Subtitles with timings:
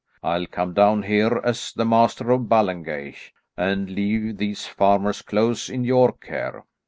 [0.23, 5.83] I'll come down here as the Master of Ballengeich, and leave these farmer's clothes in
[5.83, 6.65] your care.